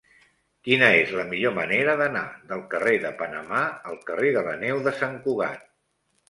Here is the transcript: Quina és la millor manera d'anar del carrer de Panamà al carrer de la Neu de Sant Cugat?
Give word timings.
Quina 0.67 0.85
és 1.01 1.11
la 1.17 1.25
millor 1.33 1.53
manera 1.57 1.93
d'anar 1.99 2.23
del 2.53 2.63
carrer 2.71 2.95
de 3.05 3.11
Panamà 3.21 3.61
al 3.91 4.01
carrer 4.09 4.33
de 4.39 4.45
la 4.49 4.57
Neu 4.65 4.83
de 4.89 4.95
Sant 5.03 5.21
Cugat? 5.29 5.71